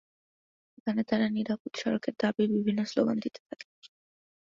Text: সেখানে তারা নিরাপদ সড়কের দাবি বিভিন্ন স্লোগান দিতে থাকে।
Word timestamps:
সেখানে 0.73 1.01
তারা 1.09 1.25
নিরাপদ 1.29 1.71
সড়কের 1.75 2.15
দাবি 2.21 2.43
বিভিন্ন 2.55 2.79
স্লোগান 2.85 3.17
দিতে 3.19 3.39
থাকে। 3.47 3.65